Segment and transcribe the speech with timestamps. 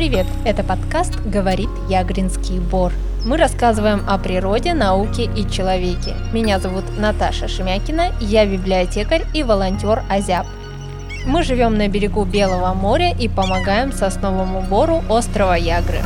[0.00, 0.26] привет!
[0.46, 2.90] Это подкаст «Говорит Ягринский Бор».
[3.26, 6.14] Мы рассказываем о природе, науке и человеке.
[6.32, 10.46] Меня зовут Наташа Шемякина, я библиотекарь и волонтер Азяб.
[11.26, 16.00] Мы живем на берегу Белого моря и помогаем сосновому бору острова Ягры.